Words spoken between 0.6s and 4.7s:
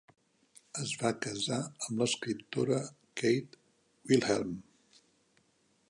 Es va casar amb l'escriptora Kate Wilhelm.